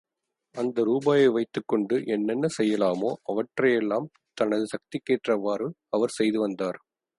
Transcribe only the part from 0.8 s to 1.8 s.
ரூபாயை வைத்துக்